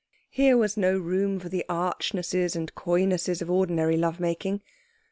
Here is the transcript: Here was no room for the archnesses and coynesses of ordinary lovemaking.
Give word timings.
Here 0.31 0.57
was 0.57 0.77
no 0.77 0.97
room 0.97 1.39
for 1.39 1.47
the 1.49 1.63
archnesses 1.69 2.55
and 2.55 2.73
coynesses 2.73 3.39
of 3.43 3.51
ordinary 3.51 3.97
lovemaking. 3.97 4.63